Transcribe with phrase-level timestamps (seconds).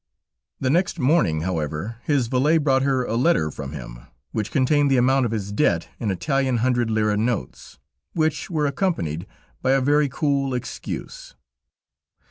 [0.59, 3.99] The next morning, however, his valet brought her a letter from him,
[4.31, 7.77] which contained the amount of his debt in Italian hundred liri notes,
[8.13, 9.27] which were accompanied
[9.61, 11.35] by a very cool excuse.